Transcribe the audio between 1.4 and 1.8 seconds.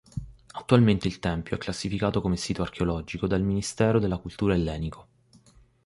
è